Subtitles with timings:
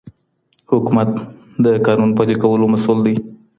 [0.71, 1.09] حکومت
[1.63, 3.15] د قانون پلي کولو مسوول دی